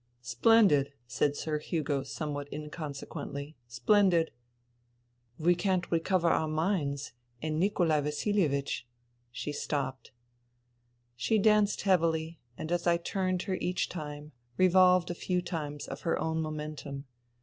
[0.23, 4.31] "Splendid!" said Sir Hugo somewhat incon sequently." Splendid I
[5.37, 8.87] ""We simply can't recover our mines, and Nikolai Vasilievich
[9.31, 10.11] ''She stopped....
[11.15, 16.01] She danced heavily; and as I turned her each time, revolved a few times of
[16.01, 17.05] her own momentum.